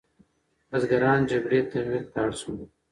بزګران 0.69 1.19
جګړې 1.31 1.59
تمویل 1.71 2.05
ته 2.11 2.17
اړ 2.23 2.31
شول. 2.41 2.59